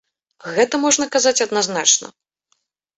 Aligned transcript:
Гэта 0.55 0.75
можна 0.87 1.05
казаць 1.17 1.37
адназначна. 1.47 2.15